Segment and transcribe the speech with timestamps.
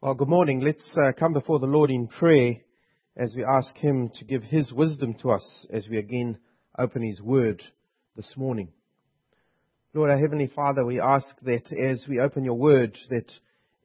[0.00, 0.60] Well, good morning.
[0.60, 2.58] Let's uh, come before the Lord in prayer
[3.16, 6.38] as we ask Him to give His wisdom to us as we again
[6.78, 7.60] open His Word
[8.14, 8.68] this morning.
[9.92, 13.28] Lord, our Heavenly Father, we ask that as we open Your Word, that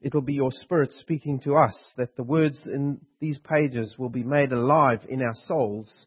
[0.02, 4.22] it'll be Your Spirit speaking to us, that the words in these pages will be
[4.22, 6.06] made alive in our souls,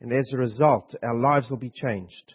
[0.00, 2.34] and as a result, our lives will be changed.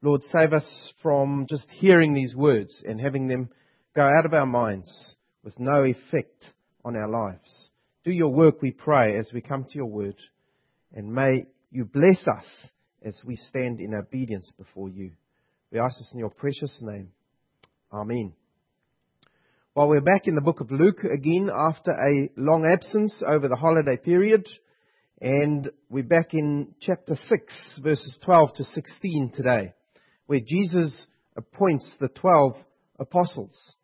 [0.00, 3.50] Lord, save us from just hearing these words and having them
[3.94, 5.15] go out of our minds
[5.46, 6.44] with no effect
[6.84, 7.70] on our lives.
[8.02, 10.16] Do your work, we pray, as we come to your word,
[10.92, 12.44] and may you bless us
[13.04, 15.12] as we stand in obedience before you.
[15.70, 17.12] We ask this in your precious name.
[17.92, 18.32] Amen.
[19.76, 23.54] Well, we're back in the book of Luke again after a long absence over the
[23.54, 24.48] holiday period,
[25.20, 29.74] and we're back in chapter 6, verses 12 to 16 today,
[30.26, 31.06] where Jesus
[31.36, 32.56] appoints the 12
[32.98, 33.76] apostles.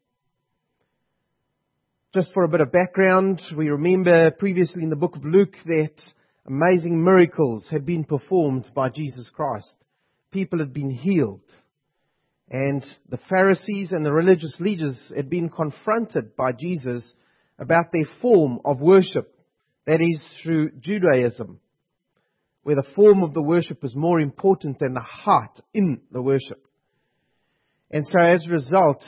[2.15, 5.95] Just for a bit of background, we remember previously in the book of Luke that
[6.47, 9.75] amazing miracles had been performed by Jesus Christ.
[10.31, 11.41] People had been healed.
[12.51, 17.15] And the Pharisees and the religious leaders had been confronted by Jesus
[17.59, 19.35] about their form of worship.
[19.87, 21.61] That is through Judaism,
[22.63, 26.63] where the form of the worship is more important than the heart in the worship.
[27.91, 29.03] And so as a result,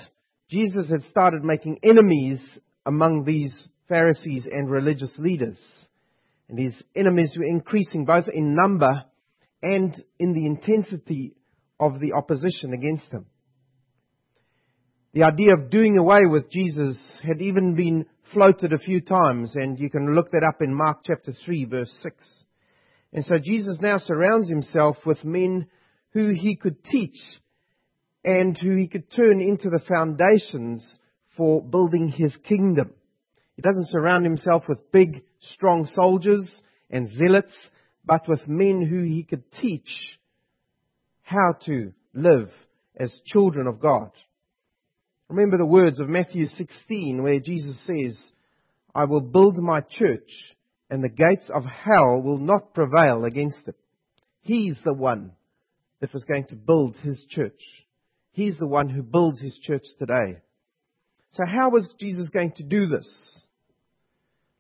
[0.49, 2.41] Jesus had started making enemies
[2.87, 5.59] among these Pharisees and religious leaders.
[6.49, 9.05] And his enemies were increasing both in number
[9.63, 11.35] and in the intensity
[11.81, 13.27] of the opposition against him.
[15.15, 19.79] The idea of doing away with Jesus had even been floated a few times, and
[19.79, 22.45] you can look that up in Mark chapter 3, verse 6.
[23.13, 25.67] And so Jesus now surrounds himself with men
[26.13, 27.17] who he could teach
[28.25, 30.99] and who he could turn into the foundations
[31.37, 32.93] for building his kingdom.
[33.57, 37.53] He doesn't surround himself with big, strong soldiers and zealots,
[38.05, 40.19] but with men who he could teach
[41.23, 42.51] how to live
[42.97, 44.11] as children of God.
[45.29, 48.19] Remember the words of Matthew 16 where Jesus says,
[48.95, 50.31] I will build my church
[50.91, 53.77] and the gates of hell will not prevail against it.
[54.43, 55.33] He's the one
[56.01, 57.61] that was going to build his church.
[58.33, 60.39] He's the one who builds his church today.
[61.35, 63.43] So how was Jesus going to do this?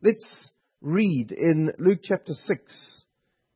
[0.02, 3.02] Let's read in Luke chapter 6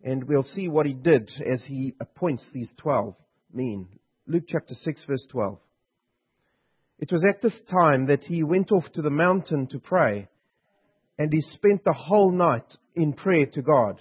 [0.05, 3.17] and we'll see what he did as he appoints these 12
[3.53, 3.89] men.
[4.29, 5.59] Luke chapter 6 verse 12.
[7.01, 10.29] It was at this time that he went off to the mountain to pray
[11.19, 14.01] and he spent the whole night in prayer to God.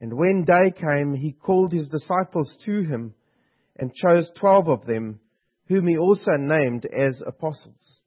[0.00, 3.14] And when day came, he called his disciples to him
[3.74, 5.18] and chose twelve of them,
[5.66, 7.98] whom he also named as apostles.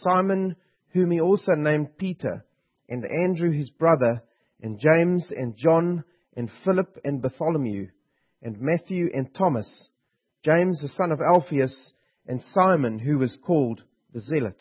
[0.00, 0.56] Simon,
[0.92, 2.44] whom he also named Peter,
[2.88, 4.22] and Andrew his brother,
[4.60, 6.04] and James and John,
[6.36, 7.88] and Philip and Bartholomew,
[8.42, 9.88] and Matthew and Thomas,
[10.44, 11.92] James the son of Alphaeus,
[12.26, 13.82] and Simon who was called
[14.12, 14.60] the Zealot,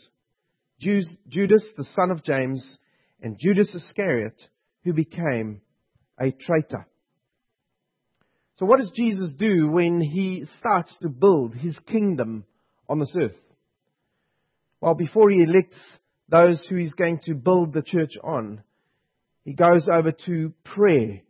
[0.80, 2.78] Judas the son of James,
[3.22, 4.42] and Judas Iscariot,
[4.84, 5.62] who became
[6.20, 6.88] a traitor.
[8.58, 12.46] So what does Jesus do when he starts to build his kingdom
[12.90, 13.36] on this earth?
[14.82, 15.78] Well, before he elects
[16.28, 18.64] those who he's going to build the church on,
[19.46, 21.22] he goes over to prayer.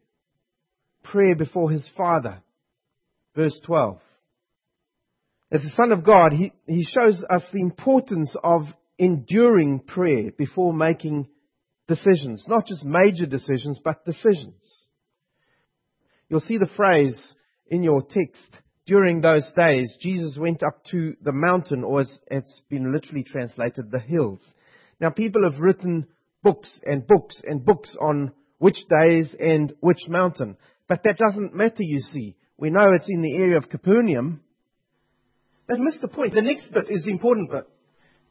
[1.03, 2.41] Prayer before his Father.
[3.35, 3.99] Verse 12.
[5.51, 8.63] As the Son of God, he, he shows us the importance of
[8.97, 11.27] enduring prayer before making
[11.87, 12.45] decisions.
[12.47, 14.63] Not just major decisions, but decisions.
[16.29, 17.35] You'll see the phrase
[17.67, 22.61] in your text, during those days, Jesus went up to the mountain, or as it's
[22.69, 24.39] been literally translated, the hills.
[24.99, 26.07] Now, people have written
[26.43, 30.57] books and books and books on which days and which mountain.
[30.87, 32.35] But that doesn't matter, you see.
[32.57, 34.41] We know it's in the area of Capernaum.
[35.67, 36.33] That missed the point.
[36.33, 37.67] The next bit is the important bit.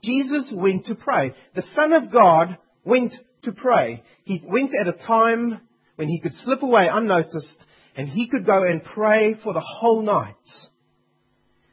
[0.03, 1.35] Jesus went to pray.
[1.55, 3.13] The Son of God went
[3.43, 4.03] to pray.
[4.25, 5.61] He went at a time
[5.97, 7.57] when he could slip away unnoticed
[8.01, 10.35] and he could go and pray for the whole night.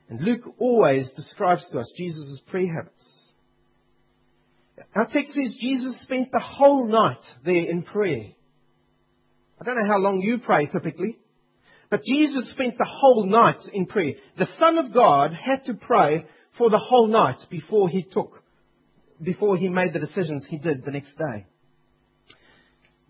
[0.10, 3.32] And Luke always describes to us Jesus' prayer habits.
[4.94, 8.26] Our text says Jesus spent the whole night there in prayer.
[9.62, 11.18] I don't know how long you pray typically,
[11.90, 14.16] but Jesus spent the whole night in prayer.
[14.38, 16.26] The Son of God had to pray
[16.58, 18.44] for the whole night before he took,
[19.24, 21.46] before he made the decisions he did the next day.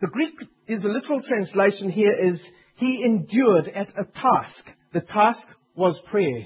[0.01, 0.35] The Greek
[0.67, 2.39] is a literal translation here is
[2.77, 4.69] he endured at a task.
[4.93, 5.45] The task
[5.75, 6.45] was prayer.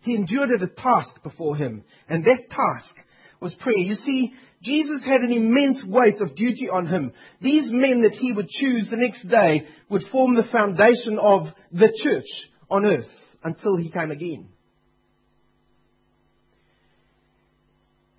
[0.00, 2.94] He endured at a task before him, and that task
[3.40, 3.78] was prayer.
[3.78, 7.12] You see, Jesus had an immense weight of duty on him.
[7.40, 11.92] These men that he would choose the next day would form the foundation of the
[12.04, 12.28] church
[12.70, 13.10] on earth
[13.42, 14.48] until he came again.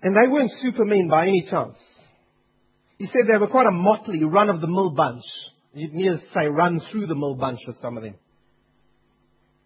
[0.02, 1.78] And they weren't supermen by any chance.
[2.98, 5.24] He said they were quite a motley, run of the mill bunch.
[5.74, 8.14] You'd near say run through the mill bunch with some of them.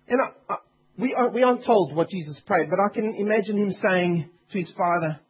[0.08, 0.56] And I, I,
[0.98, 4.58] we, are, we aren't told what Jesus prayed, but I can imagine him saying to
[4.58, 5.20] his father,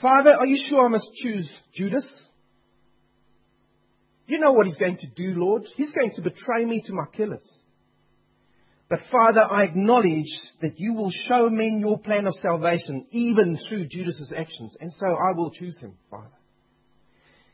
[0.00, 2.06] Father, are you sure I must choose Judas?
[4.26, 5.64] You know what he's going to do, Lord.
[5.76, 7.46] He's going to betray me to my killers.
[8.88, 10.30] But Father, I acknowledge
[10.62, 14.76] that you will show men your plan of salvation even through Judas's actions.
[14.80, 16.28] And so I will choose him, Father.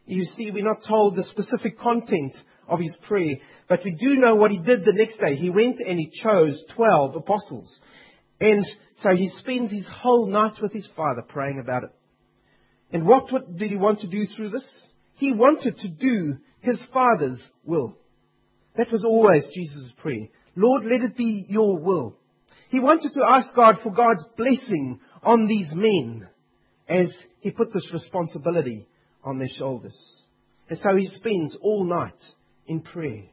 [0.06, 2.34] You see, we're not told the specific content
[2.68, 3.36] of his prayer,
[3.68, 5.36] but we do know what he did the next day.
[5.36, 7.80] He went and he chose 12 apostles.
[8.40, 8.64] And
[9.02, 11.90] so he spends his whole night with his father praying about it.
[12.92, 14.64] And what did he want to do through this?
[15.14, 17.96] He wanted to do his Father's will.
[18.76, 20.28] That was always Jesus' prayer.
[20.56, 22.16] Lord, let it be your will.
[22.70, 26.28] He wanted to ask God for God's blessing on these men
[26.88, 27.08] as
[27.40, 28.88] he put this responsibility
[29.24, 29.96] on their shoulders.
[30.68, 32.22] And so he spends all night
[32.66, 33.24] in prayer.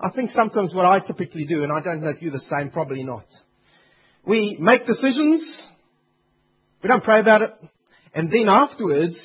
[0.00, 2.70] I think sometimes what I typically do, and I don't know if you're the same,
[2.70, 3.26] probably not.
[4.24, 5.42] We make decisions
[6.82, 7.50] we don't pray about it.
[8.14, 9.18] And then afterwards,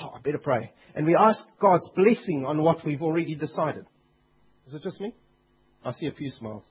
[0.00, 0.72] oh, I better pray.
[0.94, 3.86] And we ask God's blessing on what we've already decided.
[4.66, 5.14] Is it just me?
[5.84, 6.64] I see a few smiles.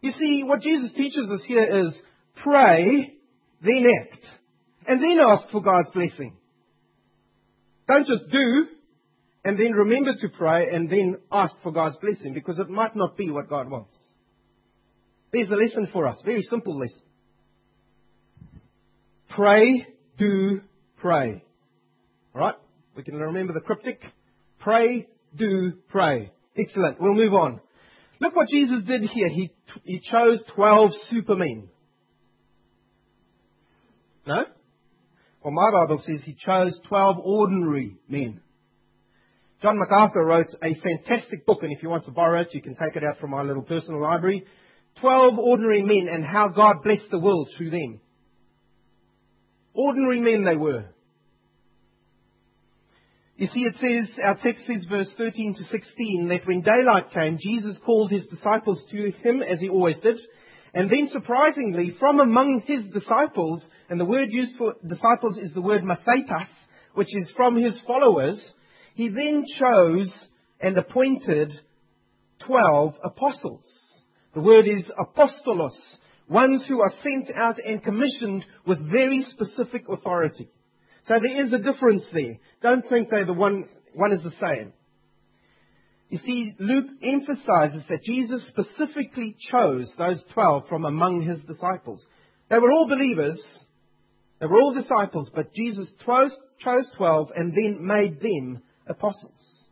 [0.00, 1.98] You see, what Jesus teaches us here is
[2.42, 3.14] pray,
[3.62, 4.24] then act,
[4.86, 6.36] and then ask for God's blessing.
[7.86, 8.66] Don't just do,
[9.44, 13.16] and then remember to pray, and then ask for God's blessing, because it might not
[13.16, 13.94] be what God wants.
[15.32, 17.02] There's a lesson for us, very simple lesson.
[19.34, 19.86] Pray,
[20.16, 20.60] do,
[20.98, 21.42] pray.
[22.34, 22.54] Alright?
[22.96, 24.00] We can remember the cryptic.
[24.60, 26.30] Pray, do, pray.
[26.56, 27.00] Excellent.
[27.00, 27.60] We'll move on.
[28.20, 29.28] Look what Jesus did here.
[29.28, 29.52] He,
[29.82, 31.68] he chose 12 supermen.
[34.26, 34.44] No?
[35.44, 38.40] Well, my Bible says he chose 12 ordinary men.
[39.60, 42.74] John MacArthur wrote a fantastic book, and if you want to borrow it, you can
[42.74, 44.46] take it out from my little personal library.
[45.02, 48.00] 12 ordinary men and how God blessed the world through them.
[49.74, 50.86] Ordinary men they were.
[53.36, 57.36] You see, it says, our text says, verse 13 to 16, that when daylight came,
[57.38, 60.18] Jesus called his disciples to him, as he always did.
[60.74, 65.62] And then, surprisingly, from among his disciples, and the word used for disciples is the
[65.62, 66.48] word mathetas,
[66.94, 68.42] which is from his followers,
[68.94, 70.12] he then chose
[70.60, 71.52] and appointed
[72.44, 73.64] 12 apostles.
[74.34, 75.76] The word is apostolos,
[76.28, 80.48] ones who are sent out and commissioned with very specific authority.
[81.04, 82.38] So there is a difference there.
[82.62, 84.72] Don't think they're the one, one is the same.
[86.14, 92.06] You see, Luke emphasizes that Jesus specifically chose those 12 from among his disciples.
[92.48, 93.44] They were all believers.
[94.38, 96.30] They were all disciples, but Jesus chose,
[96.60, 99.66] chose 12 and then made them apostles.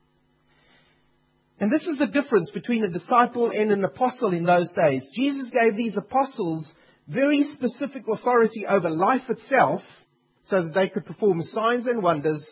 [1.61, 5.09] And this is the difference between a disciple and an apostle in those days.
[5.15, 6.67] Jesus gave these apostles
[7.07, 9.81] very specific authority over life itself
[10.47, 12.45] so that they could perform signs and wonders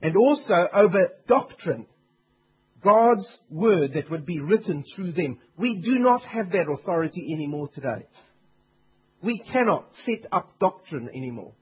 [0.00, 1.84] and also over doctrine.
[2.82, 5.38] God's word that would be written through them.
[5.56, 8.06] We do not have that authority anymore today.
[9.22, 11.52] We cannot set up doctrine anymore.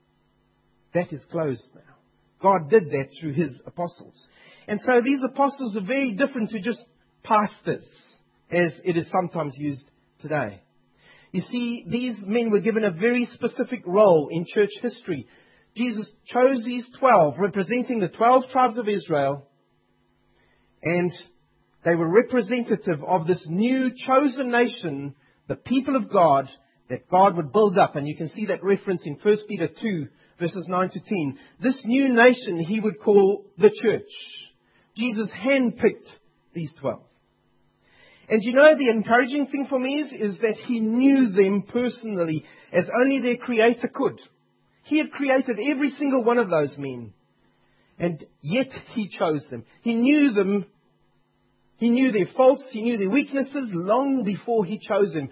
[0.92, 1.80] That is closed now.
[2.42, 4.26] God did that through his apostles.
[4.68, 6.80] And so these apostles are very different to just
[7.22, 7.84] pastors,
[8.50, 9.84] as it is sometimes used
[10.20, 10.60] today.
[11.32, 15.26] You see, these men were given a very specific role in church history.
[15.76, 19.46] Jesus chose these 12, representing the 12 tribes of Israel,
[20.86, 21.12] and
[21.84, 25.16] they were representative of this new chosen nation,
[25.48, 26.48] the people of God,
[26.88, 27.96] that God would build up.
[27.96, 30.06] And you can see that reference in 1 Peter 2,
[30.38, 31.38] verses 9 to 10.
[31.60, 34.10] This new nation he would call the church.
[34.96, 36.06] Jesus handpicked
[36.54, 37.00] these 12.
[38.28, 42.44] And you know, the encouraging thing for me is, is that he knew them personally
[42.72, 44.20] as only their creator could.
[44.84, 47.12] He had created every single one of those men.
[47.98, 49.64] And yet he chose them.
[49.82, 50.66] He knew them.
[51.78, 52.64] He knew their faults.
[52.70, 55.28] He knew their weaknesses long before he chose them.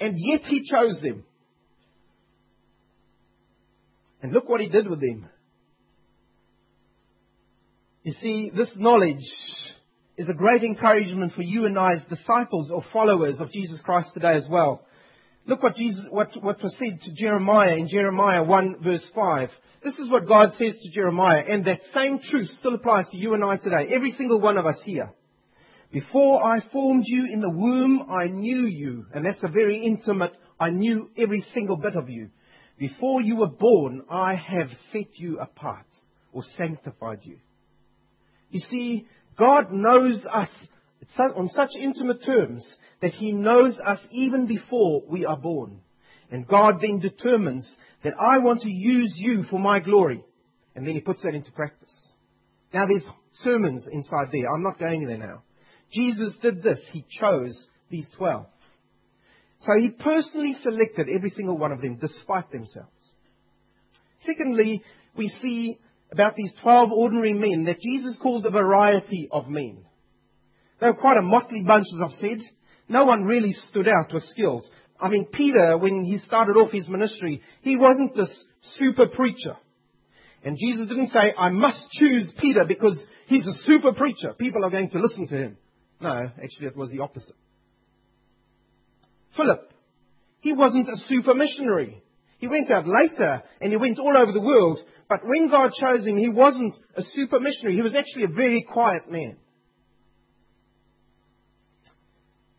[0.00, 1.24] And yet he chose them.
[4.22, 5.28] And look what he did with them.
[8.04, 9.24] You see, this knowledge
[10.16, 14.10] is a great encouragement for you and I as disciples or followers of Jesus Christ
[14.14, 14.82] today as well.
[15.46, 19.50] Look what, Jesus, what, what was said to Jeremiah in Jeremiah 1 verse 5.
[19.82, 23.34] This is what God says to Jeremiah, and that same truth still applies to you
[23.34, 25.12] and I today, every single one of us here.
[25.92, 29.06] Before I formed you in the womb, I knew you.
[29.12, 32.30] And that's a very intimate, I knew every single bit of you.
[32.78, 35.86] Before you were born, I have set you apart
[36.32, 37.38] or sanctified you.
[38.50, 39.06] You see,
[39.38, 40.48] God knows us
[41.36, 42.66] on such intimate terms
[43.02, 45.80] that He knows us even before we are born.
[46.30, 47.70] And God then determines
[48.02, 50.24] that I want to use you for my glory.
[50.74, 51.92] And then He puts that into practice.
[52.72, 53.04] Now there's
[53.42, 54.50] sermons inside there.
[54.50, 55.42] I'm not going there now.
[55.92, 56.78] Jesus did this.
[56.92, 58.46] He chose these twelve.
[59.60, 62.90] So He personally selected every single one of them despite themselves.
[64.24, 64.82] Secondly,
[65.16, 65.78] we see
[66.10, 69.84] about these twelve ordinary men that Jesus called a variety of men.
[70.80, 72.38] They were quite a motley bunch, as I've said.
[72.88, 74.68] No one really stood out with skills.
[75.00, 78.32] I mean, Peter, when he started off his ministry, he wasn't this
[78.78, 79.56] super preacher.
[80.44, 84.34] And Jesus didn't say, I must choose Peter because he's a super preacher.
[84.34, 85.56] People are going to listen to him.
[86.02, 87.36] No, actually it was the opposite.
[89.36, 89.72] Philip,
[90.40, 92.02] he wasn't a super missionary.
[92.38, 94.80] He went out later and he went all over the world.
[95.08, 97.76] But when God chose him, he wasn't a super missionary.
[97.76, 99.36] He was actually a very quiet man.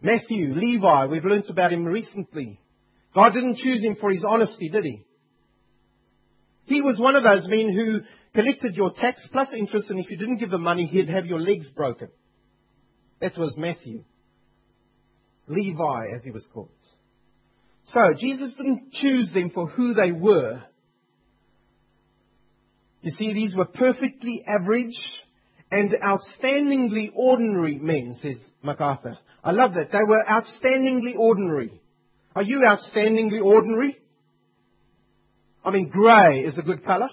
[0.02, 2.60] Matthew, Levi, we've learnt about him recently.
[3.14, 5.06] God didn't choose him for his honesty, did he?
[6.66, 8.00] He was one of those men who
[8.34, 11.40] collected your tax plus interest, and if you didn't give the money, he'd have your
[11.40, 12.10] legs broken.
[13.24, 14.03] That was Matthew.
[15.48, 16.68] Levi, as he was called.
[17.86, 20.62] So, Jesus didn't choose them for who they were.
[23.01, 24.98] You see, these were perfectly average
[25.72, 29.18] and outstandingly ordinary men, says MacArthur.
[29.42, 29.94] I love that.
[29.94, 31.82] They were outstandingly ordinary.
[32.36, 33.98] Are you outstandingly ordinary?
[35.63, 37.08] I mean, grey is a good color.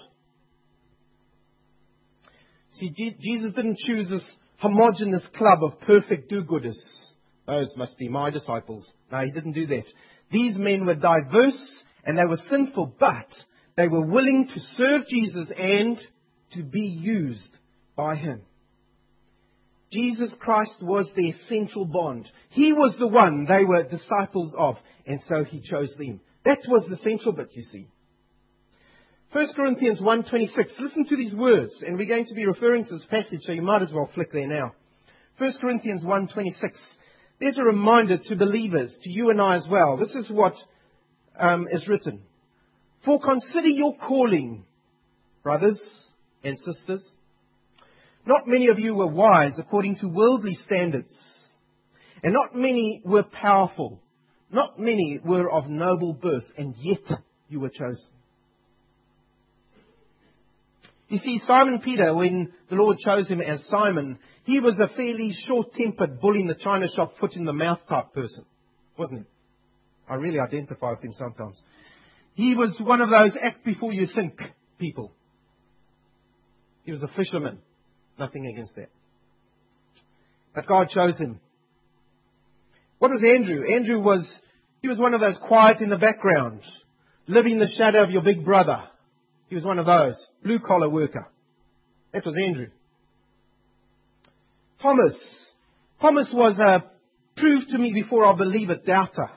[2.73, 2.89] See,
[3.21, 4.23] Jesus didn't choose this
[4.61, 6.77] homogenous club of perfect do-gooders.
[7.47, 8.87] Those must be my disciples.
[9.11, 9.85] No, he didn't do that.
[10.31, 13.27] These men were diverse and they were sinful, but
[13.75, 15.97] they were willing to serve Jesus and
[16.53, 17.57] to be used
[17.95, 18.41] by him.
[19.91, 22.27] Jesus Christ was their central bond.
[22.51, 24.75] He was the one they were disciples of,
[25.05, 26.21] and so he chose them.
[26.45, 27.87] That was the central bit, you see.
[29.33, 30.55] 1 Corinthians 1.26.
[30.79, 33.61] Listen to these words, and we're going to be referring to this passage, so you
[33.61, 34.73] might as well flick there now.
[35.37, 36.51] 1 Corinthians 1.26.
[37.39, 39.95] There's a reminder to believers, to you and I as well.
[39.95, 40.53] This is what
[41.39, 42.23] um, is written.
[43.05, 44.65] For consider your calling,
[45.43, 45.79] brothers
[46.43, 47.01] and sisters.
[48.25, 51.13] Not many of you were wise according to worldly standards,
[52.21, 54.01] and not many were powerful.
[54.51, 56.99] Not many were of noble birth, and yet
[57.47, 58.09] you were chosen.
[61.11, 65.35] You see, Simon Peter, when the Lord chose him as Simon, he was a fairly
[65.45, 68.45] short-tempered, bull in the china shop, foot in the mouth type person,
[68.97, 69.25] wasn't he?
[70.09, 71.61] I really identify with him sometimes.
[72.33, 74.39] He was one of those act before you think
[74.79, 75.11] people.
[76.83, 77.59] He was a fisherman.
[78.17, 78.87] Nothing against that.
[80.55, 81.41] But God chose him.
[82.99, 83.65] What was Andrew?
[83.69, 84.25] Andrew was,
[84.81, 86.61] he was one of those quiet in the background,
[87.27, 88.83] living in the shadow of your big brother.
[89.51, 91.27] He was one of those, blue collar worker.
[92.13, 92.69] That was Andrew.
[94.81, 95.13] Thomas.
[95.99, 96.83] Thomas was uh, a
[97.35, 99.29] prove to me before I believe it doubter.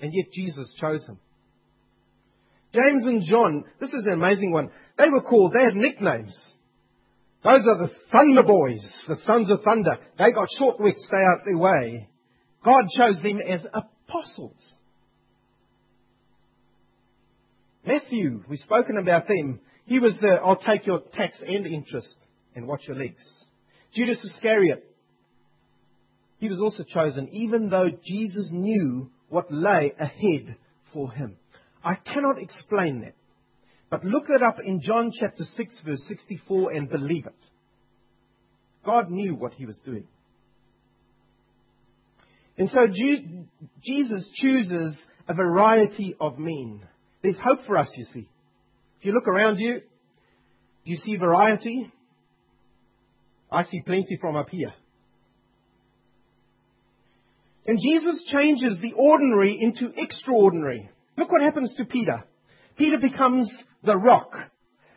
[0.00, 1.18] And yet Jesus chose him.
[2.72, 4.70] James and John, this is an amazing one.
[4.96, 6.36] They were called, they had nicknames.
[7.42, 9.98] Those are the Thunder Boys, the sons of thunder.
[10.18, 12.08] They got short wits, stay out their way.
[12.64, 14.74] God chose them as apostles.
[17.84, 19.60] Matthew, we've spoken about them.
[19.86, 22.14] He was the, I'll take your tax and interest
[22.54, 23.22] and watch your legs.
[23.94, 24.84] Judas Iscariot,
[26.38, 30.56] he was also chosen, even though Jesus knew what lay ahead
[30.92, 31.36] for him.
[31.84, 33.14] I cannot explain that.
[33.90, 37.34] But look it up in John chapter 6 verse 64 and believe it.
[38.84, 40.04] God knew what he was doing.
[42.56, 42.86] And so
[43.82, 44.96] Jesus chooses
[45.28, 46.80] a variety of men.
[47.22, 48.28] There's hope for us, you see.
[48.98, 49.80] If you look around you,
[50.84, 51.92] you see variety?
[53.50, 54.72] I see plenty from up here.
[57.66, 60.90] And Jesus changes the ordinary into extraordinary.
[61.16, 62.24] Look what happens to Peter.
[62.76, 63.50] Peter becomes
[63.84, 64.32] the rock,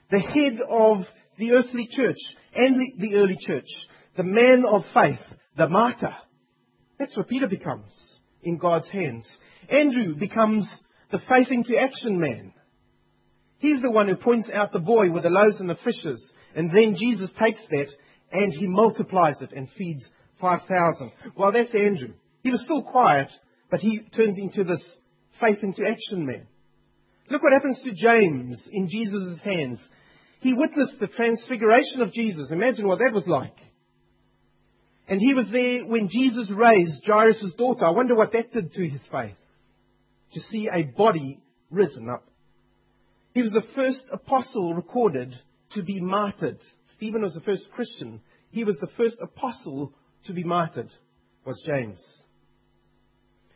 [0.10, 1.06] the head of
[1.38, 2.18] the earthly church
[2.56, 3.68] and the, the early church,
[4.18, 5.20] the man of faith,
[5.58, 6.16] the martyr.
[6.98, 7.92] That's what Peter becomes
[8.42, 9.28] in God's hands.
[9.70, 10.68] Andrew becomes
[11.12, 12.54] the faith into action man.
[13.60, 16.32] He's the one who points out the boy with the loaves and the fishes.
[16.56, 17.88] And then Jesus takes that
[18.32, 20.06] and he multiplies it and feeds
[20.42, 21.12] 5,000.
[21.36, 22.14] Well, that's Andrew.
[22.44, 23.30] He was still quiet,
[23.72, 24.84] but he turns into this
[25.40, 26.48] faith into action man.
[27.30, 29.80] Look what happens to James in Jesus' hands.
[30.42, 32.52] He witnessed the transfiguration of Jesus.
[32.52, 33.58] Imagine what that was like.
[35.08, 37.86] And he was there when Jesus raised Jairus' daughter.
[37.86, 39.36] I wonder what that did to his faith.
[40.36, 41.40] To see a body
[41.72, 42.28] risen up.
[43.34, 45.34] He was the first apostle recorded
[45.76, 46.60] to be martyred.
[46.98, 48.20] Stephen was the first Christian.
[48.52, 49.94] He was the first apostle
[50.26, 50.92] to be martyred,
[51.46, 52.02] was James.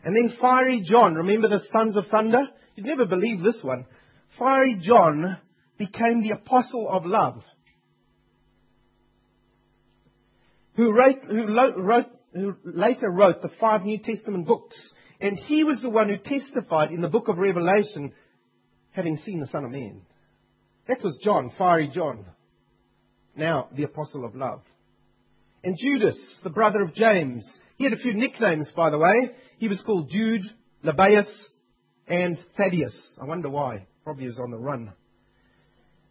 [0.05, 2.43] And then Fiery John, remember the sons of thunder?
[2.75, 3.85] You'd never believe this one.
[4.37, 5.37] Fiery John
[5.77, 7.43] became the apostle of love.
[10.77, 11.45] Who, wrote, who,
[11.83, 14.77] wrote, who later wrote the five New Testament books.
[15.21, 18.13] And he was the one who testified in the book of Revelation,
[18.91, 20.01] having seen the Son of Man.
[20.87, 22.25] That was John, fiery John.
[23.35, 24.61] Now, the apostle of love.
[25.63, 27.45] And Judas, the brother of James.
[27.77, 29.31] He had a few nicknames, by the way.
[29.57, 30.43] He was called Jude,
[30.83, 31.27] Lebbaeus,
[32.07, 32.95] and Thaddeus.
[33.21, 33.87] I wonder why.
[34.03, 34.93] Probably was on the run.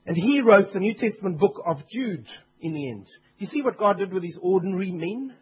[0.06, 2.26] And he wrote the New Testament book of Jude
[2.60, 3.06] in the end.
[3.38, 5.34] You see what God did with these ordinary men?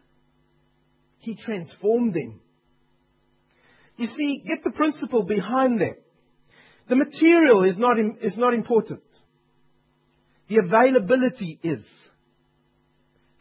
[1.19, 2.39] He transformed them.
[3.97, 5.97] You see, get the principle behind that.
[6.87, 9.01] The material is not, is not important.
[10.47, 11.83] The availability is.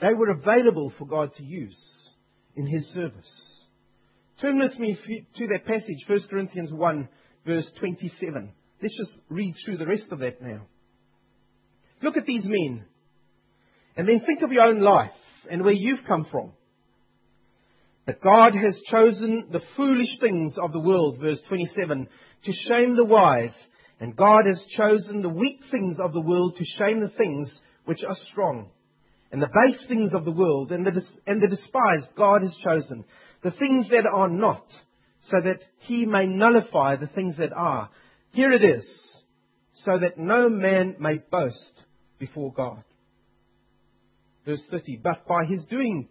[0.00, 1.78] They were available for God to use
[2.56, 3.30] in His service.
[4.40, 4.98] Turn with me
[5.36, 7.08] to that passage, 1 Corinthians 1,
[7.46, 8.52] verse 27.
[8.82, 10.66] Let's just read through the rest of that now.
[12.02, 12.84] Look at these men.
[13.96, 15.12] And then think of your own life
[15.50, 16.52] and where you've come from.
[18.06, 22.08] That God has chosen the foolish things of the world, verse 27,
[22.44, 23.54] to shame the wise.
[23.98, 28.04] And God has chosen the weak things of the world to shame the things which
[28.06, 28.70] are strong.
[29.32, 33.04] And the base things of the world and the, and the despised God has chosen.
[33.42, 34.66] The things that are not,
[35.23, 37.90] so that he may nullify the things that are.
[38.30, 38.86] Here it is,
[39.75, 41.73] so that no man may boast
[42.19, 42.84] before God.
[44.45, 46.08] Verse 30, but by his doing,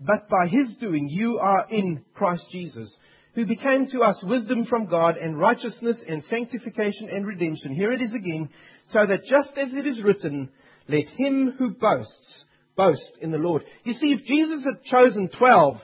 [0.00, 2.94] but by his doing you are in Christ Jesus,
[3.34, 7.74] who became to us wisdom from God and righteousness and sanctification and redemption.
[7.74, 8.48] Here it is again,
[8.86, 10.50] so that just as it is written,
[10.88, 12.44] let him who boasts
[12.76, 13.62] boast in the Lord.
[13.84, 15.76] You see, if Jesus had chosen 12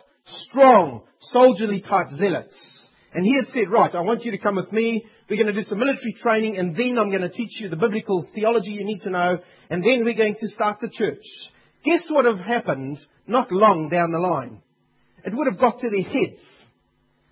[0.48, 2.57] strong, soldierly type zealots,
[3.12, 5.61] and he had said, right, I want you to come with me, we're going to
[5.61, 8.85] do some military training, and then I'm going to teach you the biblical theology you
[8.85, 9.38] need to know,
[9.70, 11.22] and then we're going to start the church.
[11.85, 14.62] Guess what would have happened not long down the line?
[15.25, 16.40] It would have got to their heads.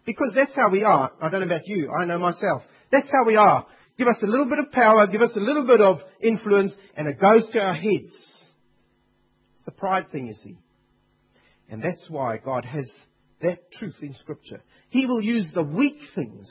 [0.05, 1.13] Because that's how we are.
[1.21, 2.63] I don't know about you, I know myself.
[2.91, 3.67] That's how we are.
[3.99, 7.07] Give us a little bit of power, give us a little bit of influence, and
[7.07, 8.13] it goes to our heads.
[9.55, 10.59] It's the pride thing, you see.
[11.69, 12.87] And that's why God has
[13.43, 14.63] that truth in Scripture.
[14.89, 16.51] He will use the weak things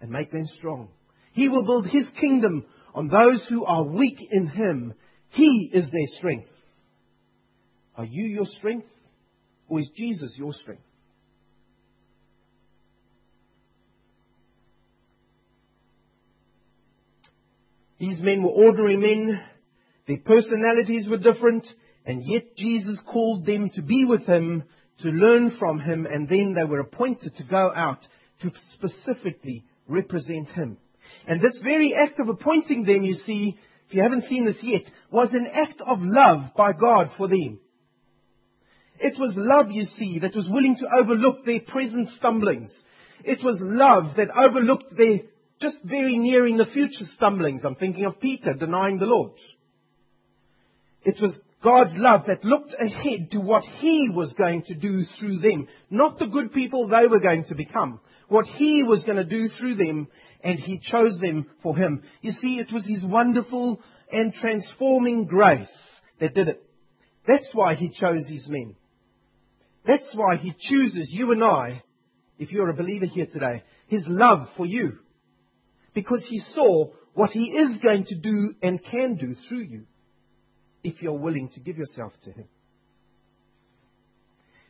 [0.00, 0.88] and make them strong.
[1.32, 4.94] He will build His kingdom on those who are weak in Him.
[5.30, 6.48] He is their strength.
[7.96, 8.88] Are you your strength?
[9.68, 10.82] Or is Jesus your strength?
[17.98, 19.40] These men were ordinary men.
[20.06, 21.66] Their personalities were different.
[22.04, 24.64] And yet Jesus called them to be with him,
[25.00, 28.06] to learn from him, and then they were appointed to go out
[28.42, 30.76] to specifically represent him.
[31.26, 34.82] And this very act of appointing them, you see, if you haven't seen this yet,
[35.10, 37.58] was an act of love by God for them.
[38.98, 42.72] It was love, you see, that was willing to overlook their present stumblings.
[43.24, 45.20] It was love that overlooked their
[45.60, 47.62] just very nearing the future stumblings.
[47.64, 49.32] I'm thinking of Peter denying the Lord.
[51.02, 55.38] It was God's love that looked ahead to what He was going to do through
[55.38, 55.66] them.
[55.90, 58.00] Not the good people they were going to become.
[58.28, 60.08] What He was going to do through them,
[60.42, 62.02] and He chose them for Him.
[62.20, 63.80] You see, it was His wonderful
[64.12, 65.68] and transforming grace
[66.20, 66.62] that did it.
[67.26, 68.76] That's why He chose His men.
[69.86, 71.82] That's why He chooses you and I,
[72.38, 74.98] if you're a believer here today, His love for you.
[75.94, 79.84] Because He saw what He is going to do and can do through you,
[80.82, 82.46] if you're willing to give yourself to Him.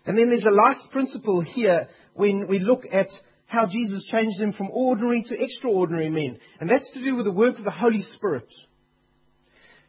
[0.04, 3.08] And then there's a last principle here when we look at
[3.46, 6.38] how Jesus changed them from ordinary to extraordinary men.
[6.60, 8.48] And that's to do with the work of the Holy Spirit.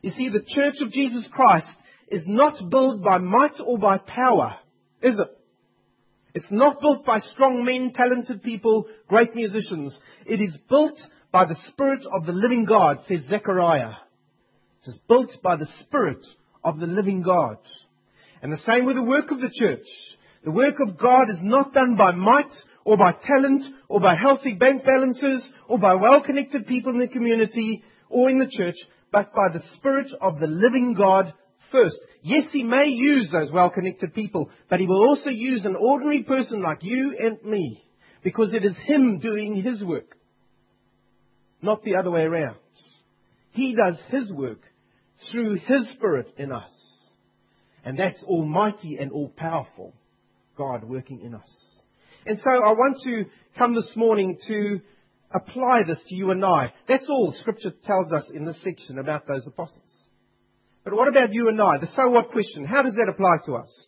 [0.01, 1.69] You see, the church of Jesus Christ
[2.09, 4.55] is not built by might or by power
[5.01, 5.37] is it?
[6.33, 9.97] It's not built by strong men, talented people, great musicians.
[10.25, 10.99] It is built
[11.31, 13.93] by the Spirit of the living God, says Zechariah.
[14.83, 16.25] It is built by the Spirit
[16.63, 17.57] of the living God.
[18.41, 19.85] And the same with the work of the church.
[20.43, 22.53] The work of God is not done by might
[22.85, 27.83] or by talent or by healthy bank balances or by well-connected people in the community
[28.09, 28.77] or in the church,
[29.11, 31.33] but by the Spirit of the living God
[31.71, 31.97] first.
[32.21, 36.61] Yes, He may use those well-connected people, but He will also use an ordinary person
[36.61, 37.83] like you and me
[38.23, 40.15] because it is Him doing His work,
[41.61, 42.57] not the other way around.
[43.51, 44.61] He does His work
[45.31, 46.73] through His Spirit in us.
[47.83, 49.93] And that's almighty and all powerful
[50.57, 51.49] God working in us.
[52.25, 53.25] And so I want to
[53.57, 54.81] come this morning to
[55.33, 56.73] apply this to you and I.
[56.87, 60.06] That's all Scripture tells us in this section about those apostles.
[60.87, 61.79] But what about you and I?
[61.81, 62.63] The so what question.
[62.63, 63.87] How does that apply to us?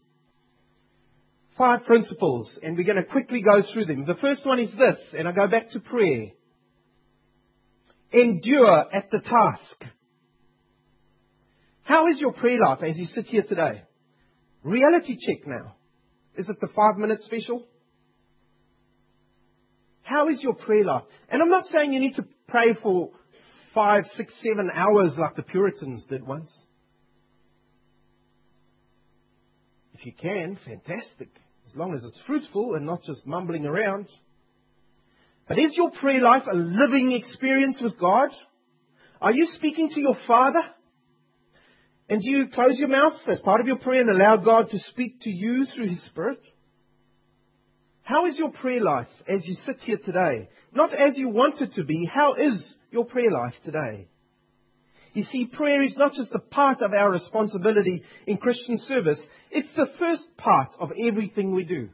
[1.57, 4.05] Five principles, and we're going to quickly go through them.
[4.05, 6.25] The first one is this, and I go back to prayer.
[8.11, 9.93] Endure at the task.
[11.83, 13.83] How is your prayer life as you sit here today?
[14.63, 15.75] Reality check now.
[16.35, 17.65] Is it the five minute special?
[20.01, 21.03] How is your prayer life?
[21.29, 23.11] And I'm not saying you need to pray for
[23.73, 26.49] five, six, seven hours like the Puritans did once.
[29.99, 31.27] If you can, fantastic.
[31.67, 34.07] As long as it's fruitful and not just mumbling around.
[35.45, 38.29] But is your prayer life a living experience with God?
[39.19, 40.61] Are you speaking to your Father?
[42.07, 44.79] And do you close your mouth as part of your prayer and allow God to
[44.79, 46.39] speak to you through His Spirit?
[48.03, 50.47] How is your prayer life as you sit here today?
[50.73, 52.09] Not as you want it to be.
[52.11, 54.07] How is your prayer life today?
[55.13, 59.19] You see, prayer is not just a part of our responsibility in Christian service.
[59.51, 61.89] It's the first part of everything we do.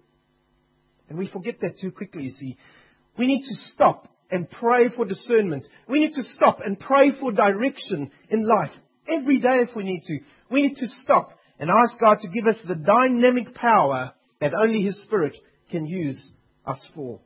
[1.08, 2.58] And we forget that too quickly, you see.
[3.18, 5.68] We need to stop and pray for discernment.
[5.88, 8.72] We need to stop and pray for direction in life
[9.08, 10.20] every day if we need to.
[10.50, 14.82] We need to stop and ask God to give us the dynamic power that only
[14.82, 15.36] His Spirit
[15.72, 16.20] can use
[16.66, 17.22] us for.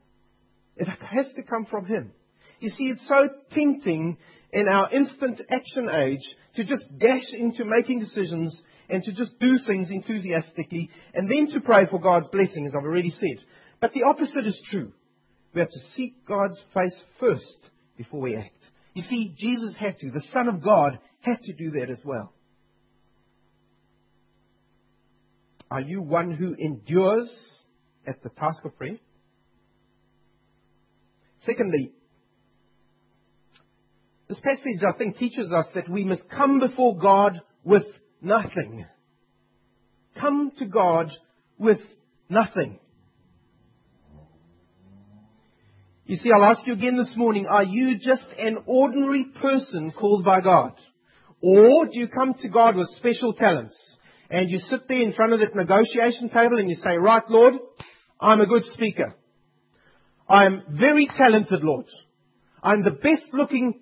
[0.76, 2.12] It has to come from Him.
[2.60, 4.18] You see, it's so tempting
[4.52, 6.24] in our instant action age
[6.56, 11.60] to just dash into making decisions and to just do things enthusiastically and then to
[11.60, 13.44] pray for God's blessing, as I've already said.
[13.80, 14.92] But the opposite is true.
[15.54, 18.58] We have to seek God's face first before we act.
[18.94, 20.10] You see, Jesus had to.
[20.10, 22.32] The Son of God had to do that as well.
[25.70, 27.30] Are you one who endures
[28.06, 28.98] at the task of prayer?
[31.46, 31.92] Secondly,
[34.30, 37.82] this passage, I think, teaches us that we must come before God with
[38.22, 38.86] nothing.
[40.20, 41.10] Come to God
[41.58, 41.80] with
[42.28, 42.78] nothing.
[46.04, 50.24] You see, I'll ask you again this morning, are you just an ordinary person called
[50.24, 50.74] by God?
[51.42, 53.74] Or do you come to God with special talents?
[54.30, 57.54] And you sit there in front of that negotiation table and you say, right, Lord,
[58.20, 59.12] I'm a good speaker.
[60.28, 61.86] I'm very talented, Lord.
[62.62, 63.80] I'm the best looking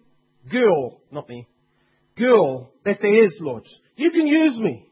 [0.50, 1.46] girl, not me,
[2.16, 3.64] girl that there is, Lord.
[3.96, 4.88] You can use me.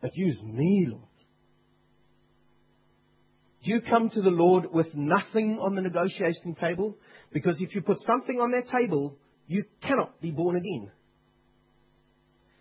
[0.00, 1.02] But use me, Lord.
[3.62, 6.96] You come to the Lord with nothing on the negotiation table?
[7.32, 10.90] Because if you put something on that table, you cannot be born again.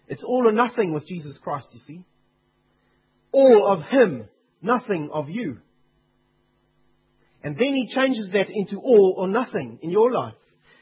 [0.08, 2.06] It's all or nothing with Jesus Christ, you see.
[3.32, 4.26] All of Him,
[4.62, 5.58] nothing of you.
[7.44, 10.36] And then He changes that into all or nothing in your life.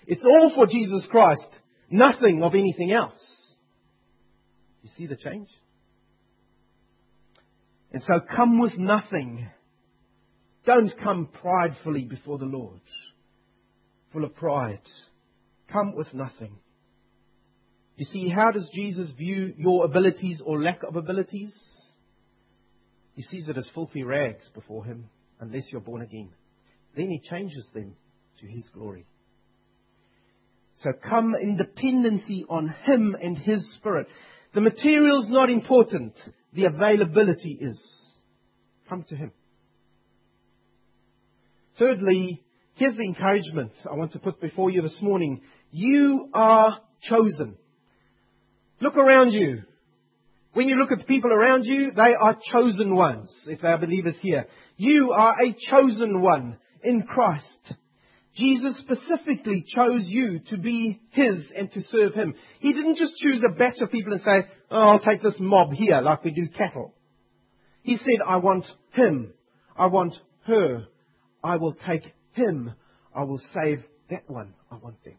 [0.10, 1.48] It's all for Jesus Christ,
[1.92, 3.22] nothing of anything else.
[4.82, 5.50] You see the change?
[7.94, 9.48] And so come with nothing.
[10.66, 12.82] Don't come pridefully before the Lord,
[14.12, 14.82] full of pride.
[15.72, 16.58] Come with nothing.
[17.96, 21.54] You see, how does Jesus view your abilities or lack of abilities?
[23.14, 25.08] He sees it as filthy rags before him,
[25.40, 26.30] unless you're born again.
[26.96, 27.94] Then he changes them
[28.40, 29.06] to his glory.
[30.84, 34.08] So come in dependency on him and his spirit.
[34.54, 36.14] The material's not important.
[36.54, 37.82] The availability is.
[38.88, 39.32] Come to him.
[41.78, 42.44] Thirdly,
[42.76, 45.42] here's the encouragement I want to put before you this morning.
[45.72, 47.56] You are chosen.
[48.82, 49.64] Look around you.
[50.54, 53.78] When you look at the people around you, they are chosen ones, if they are
[53.78, 54.48] believers here.
[54.78, 57.74] You are a chosen one in Christ.
[58.40, 62.34] Jesus specifically chose you to be His and to serve Him.
[62.60, 65.74] He didn't just choose a batch of people and say, oh, I'll take this mob
[65.74, 66.94] here like we do cattle.
[67.84, 69.34] He said, I want Him.
[69.78, 70.88] I want her.
[71.44, 72.74] I will take him.
[73.14, 74.54] I will save that one.
[74.72, 75.16] I want them.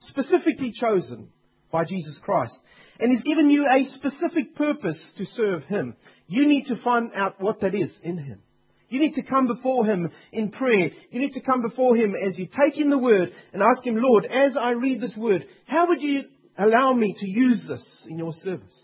[0.00, 1.28] Specifically chosen
[1.70, 2.56] by Jesus Christ.
[2.98, 5.96] And He's given you a specific purpose to serve Him.
[6.28, 8.40] You need to find out what that is in Him.
[8.88, 10.90] You need to come before Him in prayer.
[11.10, 13.96] You need to come before Him as you take in the Word and ask Him,
[13.96, 16.22] Lord, as I read this Word, how would you
[16.56, 18.74] allow me to use this in your service?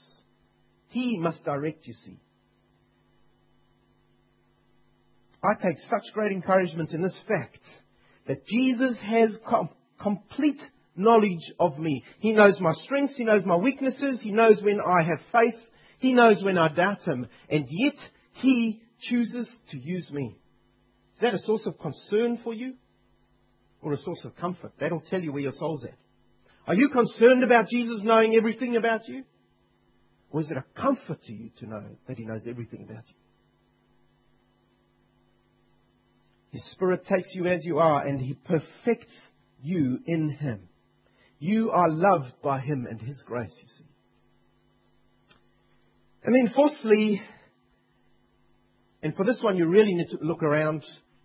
[0.88, 2.18] He must direct, you see.
[5.42, 7.58] I take such great encouragement in this fact
[8.26, 10.60] that Jesus has com- complete
[10.94, 12.04] knowledge of me.
[12.20, 15.58] He knows my strengths, He knows my weaknesses, He knows when I have faith,
[15.98, 17.96] He knows when I doubt Him, and yet
[18.34, 20.36] He chooses to use me.
[21.16, 22.74] Is that a source of concern for you?
[23.80, 24.72] Or a source of comfort?
[24.78, 25.96] That'll tell you where your soul's at.
[26.66, 29.24] Are you concerned about Jesus knowing everything about you?
[30.30, 33.14] Or is it a comfort to you to know that He knows everything about you?
[36.52, 39.12] His Spirit takes you as you are and He perfects
[39.62, 40.68] you in Him.
[41.38, 43.84] You are loved by Him and His grace, you see.
[46.24, 47.20] And then fourthly,
[49.16, 50.84] for this one you really need to look around,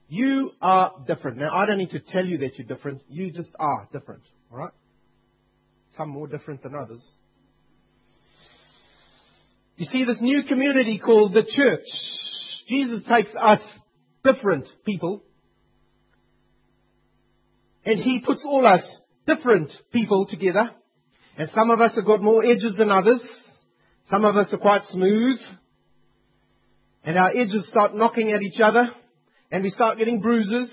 [0.09, 1.37] you are different.
[1.37, 3.01] Now I don't need to tell you that you're different.
[3.07, 4.23] You just are different.
[4.51, 4.73] Alright?
[5.97, 7.03] Some more different than others.
[9.75, 11.85] You see this new community called the church.
[12.67, 13.59] Jesus takes us
[14.23, 15.23] different people.
[17.85, 18.83] And he puts all us
[19.27, 20.71] different people together.
[21.37, 23.21] And some of us have got more edges than others.
[24.09, 25.39] Some of us are quite smooth.
[27.07, 28.87] And our edges start knocking at each other.
[29.49, 30.71] And we start getting bruises.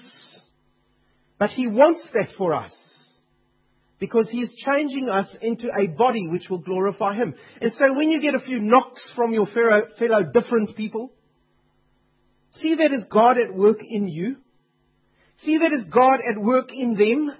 [1.39, 2.73] But he wants that for us.
[3.99, 7.35] Because he is changing us into a body which will glorify him.
[7.63, 11.13] And so when you get a few knocks from your fellow, different people,
[12.61, 14.37] See that as God at work in you.
[15.45, 17.33] See that as God at work in them.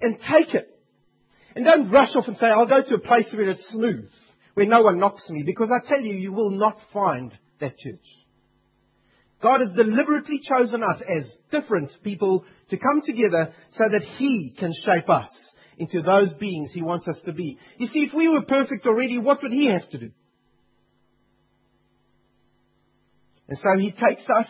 [0.00, 0.68] And take it.
[1.54, 4.10] And don't rush off and say, I'll go to a place where it's smooth,
[4.54, 5.42] where no one knocks me.
[5.44, 8.04] Because I tell you, you will not find that church.
[9.42, 14.72] God has deliberately chosen us as different people to come together so that He can
[14.84, 15.30] shape us
[15.78, 17.58] into those beings He wants us to be.
[17.76, 20.10] You see, if we were perfect already, what would He have to do?
[23.48, 24.48] And so he takes us,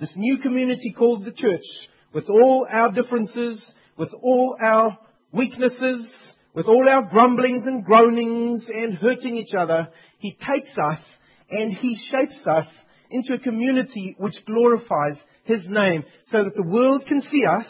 [0.00, 1.64] this new community called the church,
[2.12, 3.62] with all our differences,
[3.96, 4.96] with all our
[5.32, 6.08] weaknesses,
[6.54, 11.00] with all our grumblings and groanings and hurting each other, he takes us
[11.50, 12.66] and he shapes us
[13.10, 17.66] into a community which glorifies his name so that the world can see us,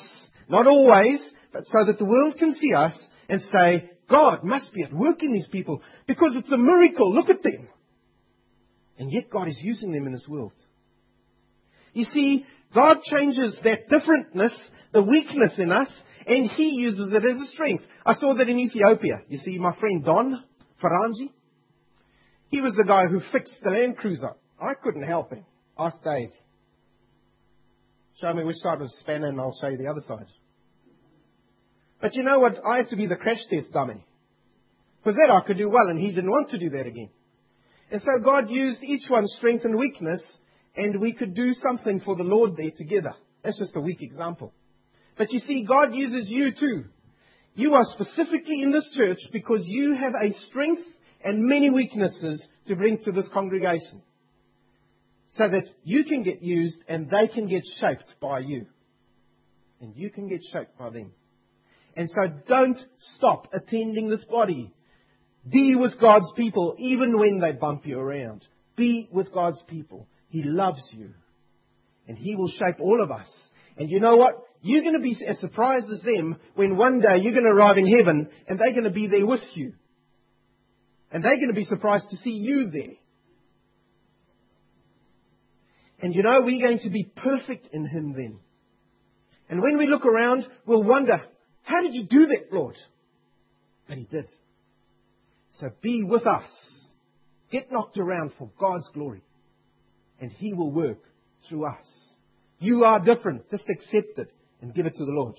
[0.49, 1.21] not always,
[1.53, 2.93] but so that the world can see us
[3.29, 7.15] and say, God must be at work in these people because it's a miracle.
[7.15, 7.69] Look at them.
[8.99, 10.53] And yet God is using them in this world.
[11.93, 14.53] You see, God changes that differentness,
[14.93, 15.89] the weakness in us,
[16.27, 17.85] and He uses it as a strength.
[18.05, 19.21] I saw that in Ethiopia.
[19.29, 20.45] You see, my friend Don
[20.83, 21.31] Faranji,
[22.49, 24.33] he was the guy who fixed the Land Cruiser.
[24.61, 25.45] I couldn't help him.
[25.79, 26.31] Ask Dave.
[28.21, 30.27] Show me which side was spanner and I'll show you the other side.
[32.01, 32.57] But you know what?
[32.65, 34.05] I had to be the crash test dummy.
[34.99, 37.11] Because that I could do well and he didn't want to do that again.
[37.91, 40.21] And so God used each one's strength and weakness
[40.77, 43.15] and we could do something for the Lord there together.
[43.43, 44.53] That's just a weak example.
[45.17, 46.85] But you see, God uses you too.
[47.55, 50.83] You are specifically in this church because you have a strength
[51.25, 54.03] and many weaknesses to bring to this congregation.
[55.31, 58.67] So that you can get used and they can get shaped by you.
[59.81, 61.13] And you can get shaped by them.
[61.97, 62.79] And so don't
[63.17, 64.73] stop attending this body.
[65.49, 68.45] Be with God's people even when they bump you around.
[68.77, 70.07] Be with God's people.
[70.29, 71.11] He loves you.
[72.07, 73.29] And He will shape all of us.
[73.77, 74.35] And you know what?
[74.61, 77.79] You're going to be as surprised as them when one day you're going to arrive
[77.79, 79.75] in heaven and they're going to be there with you.
[81.11, 82.97] And they're going to be surprised to see you there.
[86.01, 88.39] And you know, we're going to be perfect in Him then.
[89.49, 91.23] And when we look around, we'll wonder,
[91.63, 92.77] how did you do that, Lord?
[93.89, 94.27] But He did.
[95.55, 96.51] So be with us.
[97.51, 99.23] Get knocked around for God's glory
[100.21, 101.01] and He will work
[101.49, 101.87] through us.
[102.59, 103.51] You are different.
[103.51, 105.37] Just accept it and give it to the Lord.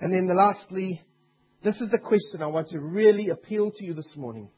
[0.00, 1.02] And then the lastly,
[1.62, 4.48] this is the question I want to really appeal to you this morning.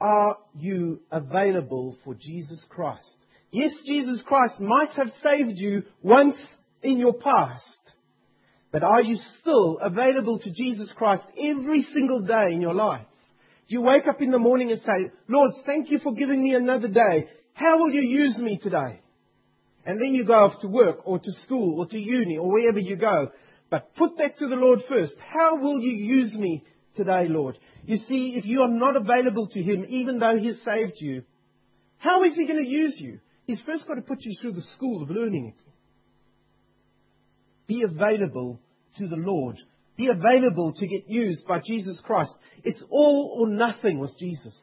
[0.00, 3.16] Are you available for Jesus Christ?
[3.50, 6.36] Yes, Jesus Christ might have saved you once
[6.82, 7.64] in your past.
[8.70, 13.06] But are you still available to Jesus Christ every single day in your life?
[13.68, 16.54] Do you wake up in the morning and say, Lord, thank you for giving me
[16.54, 17.28] another day.
[17.54, 19.00] How will you use me today?
[19.84, 22.78] And then you go off to work or to school or to uni or wherever
[22.78, 23.30] you go.
[23.72, 25.14] But put that to the Lord first.
[25.32, 26.62] How will you use me
[26.94, 27.58] today, Lord?
[27.86, 31.22] You see, if you are not available to Him, even though He saved you,
[31.96, 33.18] how is He going to use you?
[33.46, 35.64] He's first got to put you through the school of learning it.
[37.66, 38.60] Be available
[38.98, 39.56] to the Lord.
[39.96, 42.34] Be available to get used by Jesus Christ.
[42.64, 44.54] It's all or nothing with Jesus.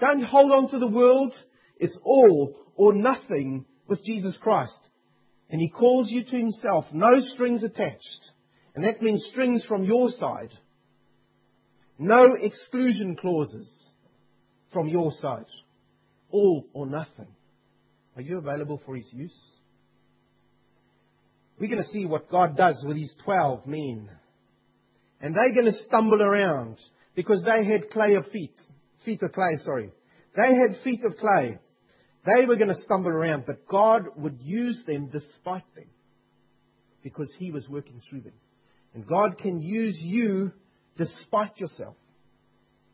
[0.00, 1.32] Don't hold on to the world.
[1.76, 4.80] It's all or nothing with Jesus Christ.
[5.50, 8.30] And He calls you to Himself, no strings attached.
[8.74, 10.52] And that means strings from your side.
[11.98, 13.68] No exclusion clauses
[14.72, 15.46] from your side.
[16.30, 17.26] All or nothing.
[18.16, 19.36] Are you available for His use?
[21.58, 24.08] We're going to see what God does with these 12 men.
[25.20, 26.78] And they're going to stumble around
[27.14, 28.54] because they had clay of feet.
[29.04, 29.90] Feet of clay, sorry.
[30.34, 31.58] They had feet of clay.
[32.24, 35.86] They were going to stumble around, but God would use them despite them
[37.02, 38.34] because He was working through them.
[38.94, 40.52] And God can use you
[40.98, 41.96] despite yourself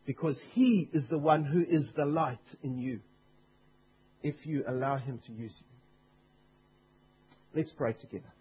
[0.04, 3.00] because He is the one who is the light in you
[4.22, 5.66] if you allow Him to use you.
[7.54, 8.32] Let's pray together.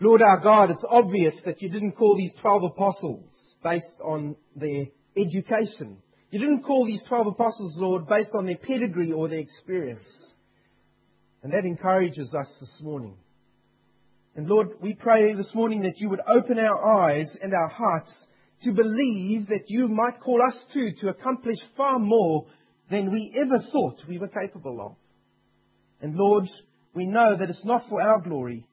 [0.00, 3.30] Lord our God, it's obvious that you didn't call these 12 apostles
[3.62, 4.86] based on their
[5.16, 5.98] education.
[6.34, 10.02] You didn't call these 12 apostles, Lord, based on their pedigree or their experience.
[11.44, 13.14] And that encourages us this morning.
[14.34, 18.12] And Lord, we pray this morning that you would open our eyes and our hearts
[18.64, 22.46] to believe that you might call us too to accomplish far more
[22.90, 24.96] than we ever thought we were capable of.
[26.00, 26.48] And Lord,
[26.94, 28.66] we know that it's not for our glory,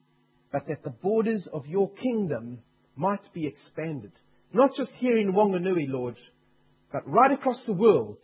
[0.51, 2.63] but that the borders of your kingdom
[2.95, 4.13] might be expanded.
[4.51, 6.17] Not just here in Wanganui, Lord,
[6.91, 8.17] but right across the world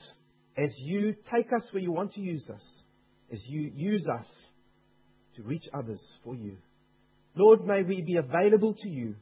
[0.57, 2.83] as you take us where you want to use us,
[3.31, 4.25] as you use us
[5.35, 6.57] to reach others for you.
[7.35, 9.15] Lord, may we be available to you,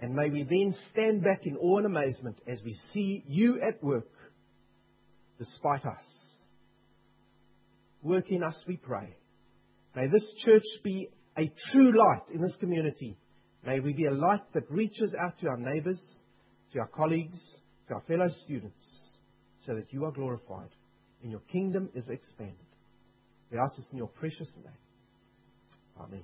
[0.00, 3.82] and may we then stand back in awe and amazement as we see you at
[3.82, 4.08] work
[5.38, 6.04] despite us.
[8.02, 9.16] Work in us, we pray.
[9.96, 13.16] May this church be a true light in this community.
[13.64, 16.00] May we be a light that reaches out to our neighbors,
[16.72, 17.40] to our colleagues,
[17.88, 18.86] to our fellow students,
[19.66, 20.70] so that you are glorified
[21.22, 22.56] and your kingdom is expanded.
[23.50, 24.72] We ask this in your precious name.
[26.00, 26.22] Amen.